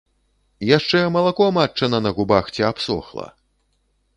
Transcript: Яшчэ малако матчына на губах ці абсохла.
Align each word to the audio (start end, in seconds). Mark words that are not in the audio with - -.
Яшчэ 0.77 1.01
малако 1.17 1.49
матчына 1.57 1.97
на 2.07 2.11
губах 2.21 2.45
ці 2.57 2.61
абсохла. 2.71 3.27